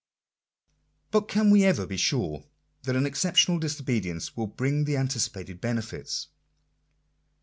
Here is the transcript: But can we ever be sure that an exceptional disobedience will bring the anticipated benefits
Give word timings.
But 1.11 1.27
can 1.27 1.51
we 1.51 1.63
ever 1.63 1.85
be 1.85 1.95
sure 1.95 2.43
that 2.81 2.95
an 2.95 3.05
exceptional 3.05 3.59
disobedience 3.59 4.35
will 4.35 4.47
bring 4.47 4.85
the 4.85 4.97
anticipated 4.97 5.61
benefits 5.61 6.29